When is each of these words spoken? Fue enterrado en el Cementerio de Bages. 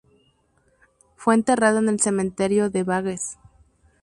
Fue 1.15 1.35
enterrado 1.35 1.77
en 1.77 1.87
el 1.87 1.99
Cementerio 1.99 2.71
de 2.71 2.81
Bages. 2.81 3.37